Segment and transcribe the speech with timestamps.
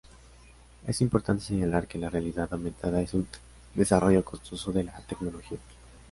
[0.87, 3.27] Es importante señalar que la realidad aumentada es un
[3.75, 5.59] desarrollo costoso de la tecnología.